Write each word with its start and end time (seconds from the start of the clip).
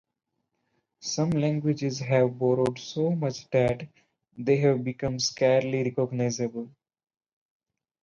Some 1.01 1.29
languages 1.29 1.99
have 1.99 2.39
borrowed 2.39 2.79
so 2.79 3.11
much 3.11 3.47
that 3.51 3.87
they 4.35 4.57
have 4.57 4.83
become 4.83 5.19
scarcely 5.19 5.83
recognizable. 5.83 6.71